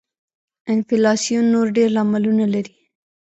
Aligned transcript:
انفلاسیون 0.73 1.45
نور 1.53 1.67
ډېر 1.75 1.89
لاملونه 1.97 2.45
لري. 2.53 2.73